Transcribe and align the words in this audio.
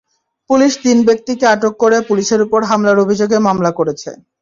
Police 0.49 0.71
তিন 0.83 0.97
ব্যক্তিকে 1.07 1.45
আটক 1.47 1.73
করে 1.77 1.97
পুলিশের 2.09 2.39
ওপর 2.41 2.59
হামলার 2.69 3.01
অভিযোগে 3.03 3.37
মামলা 3.47 3.71
করেছে। 3.79 4.09